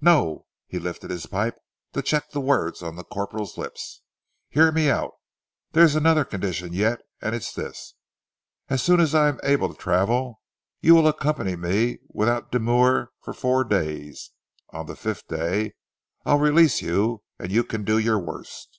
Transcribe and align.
No!" 0.00 0.46
he 0.68 0.78
lifted 0.78 1.10
his 1.10 1.26
pipe 1.26 1.56
to 1.92 2.02
check 2.02 2.30
the 2.30 2.40
words 2.40 2.84
on 2.84 2.94
the 2.94 3.02
corporal's 3.02 3.58
lips. 3.58 4.00
"Hear 4.50 4.70
me 4.70 4.88
out. 4.88 5.14
There's 5.72 5.96
another 5.96 6.24
condition 6.24 6.72
yet, 6.72 7.00
and 7.20 7.34
it 7.34 7.38
is 7.42 7.52
this. 7.52 7.94
As 8.68 8.80
soon 8.80 9.00
as 9.00 9.12
I 9.12 9.26
am 9.26 9.40
able 9.42 9.68
to 9.68 9.74
travel 9.74 10.40
you 10.82 10.94
will 10.94 11.08
accompany 11.08 11.56
me 11.56 11.98
without 12.06 12.52
demur 12.52 13.10
for 13.22 13.34
four 13.34 13.64
days. 13.64 14.30
On 14.70 14.86
the 14.86 14.94
fifth 14.94 15.26
day, 15.26 15.74
I'll 16.24 16.38
release 16.38 16.80
you 16.80 17.24
and 17.40 17.50
you 17.50 17.64
can 17.64 17.82
do 17.82 17.98
your 17.98 18.20
worst." 18.20 18.78